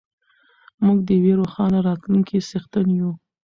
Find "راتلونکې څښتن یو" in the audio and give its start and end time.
1.87-3.11